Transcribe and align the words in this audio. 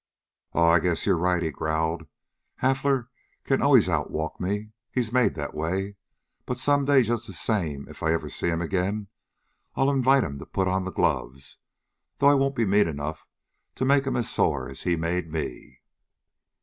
"Aw, 0.53 0.67
I 0.67 0.79
guess 0.79 1.05
you're 1.05 1.15
right," 1.15 1.43
he 1.43 1.51
growled. 1.51 2.07
"Hafler 2.63 3.09
can 3.43 3.61
always 3.61 3.87
out 3.87 4.09
walk 4.09 4.39
me. 4.41 4.71
He's 4.89 5.13
made 5.13 5.35
that 5.35 5.53
way. 5.53 5.95
But 6.47 6.57
some 6.57 6.85
day, 6.85 7.03
just 7.03 7.27
the 7.27 7.33
same, 7.33 7.87
if 7.87 8.01
I 8.01 8.11
ever 8.11 8.27
see 8.27 8.49
'm 8.49 8.63
again, 8.63 9.09
I'll 9.75 9.91
invite 9.91 10.23
'm 10.23 10.39
to 10.39 10.47
put 10.47 10.67
on 10.67 10.85
the 10.85 10.91
gloves.... 10.91 11.59
though 12.17 12.29
I 12.29 12.33
won't 12.33 12.55
be 12.55 12.65
mean 12.65 12.87
enough 12.87 13.27
to 13.75 13.85
make 13.85 14.07
'm 14.07 14.15
as 14.15 14.27
sore 14.27 14.67
as 14.67 14.81
he 14.81 14.95
made 14.95 15.31
me." 15.31 15.81